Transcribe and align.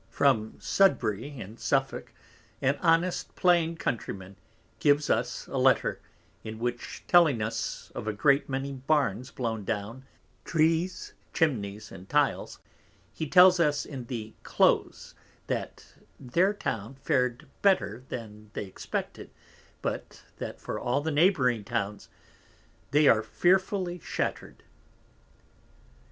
From 0.09 0.55
Sudbury 0.59 1.27
in 1.39 1.57
Suffolk_, 1.57 2.05
an 2.59 2.75
honest 2.81 3.35
plain 3.35 3.77
Countryman 3.77 4.35
gives 4.79 5.11
us 5.11 5.45
a 5.45 5.57
Letter, 5.59 5.99
in 6.43 6.57
which 6.57 7.03
telling 7.07 7.39
us 7.39 7.91
of 7.93 8.07
a 8.07 8.11
great 8.11 8.49
many 8.49 8.73
Barns 8.73 9.29
blown 9.29 9.63
down, 9.63 10.05
Trees, 10.43 11.13
Chimneys 11.35 11.91
and 11.91 12.09
Tiles, 12.09 12.57
he 13.13 13.27
tells 13.27 13.59
us 13.59 13.85
in 13.85 14.05
the 14.05 14.33
Close, 14.41 15.13
that 15.45 15.85
their 16.19 16.51
Town 16.51 16.95
fared 16.95 17.47
better 17.61 18.03
than 18.09 18.49
they 18.53 18.65
expected, 18.65 19.29
but 19.83 20.23
that 20.37 20.59
for 20.59 20.79
all 20.79 21.01
the 21.01 21.11
neighbouring 21.11 21.63
Towns 21.63 22.09
they 22.89 23.07
are 23.07 23.21
fearfully 23.21 23.99
shatter'd. 23.99 24.63